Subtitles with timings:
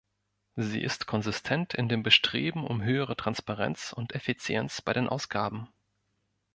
[0.55, 5.67] Sie ist konsistent in dem Bestreben um höhere Transparenz und Effizienz bei den Ausgaben.